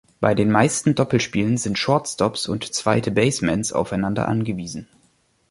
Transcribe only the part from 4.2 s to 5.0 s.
angewiesen.